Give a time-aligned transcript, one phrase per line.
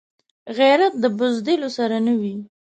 [0.57, 2.35] غیرت د بزدلو سره نه وي